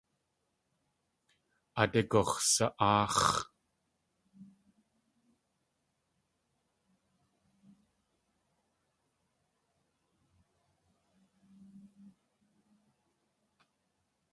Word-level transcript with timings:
Aadé 1.81 2.01
gux̲sa.áax̲. 2.11 3.33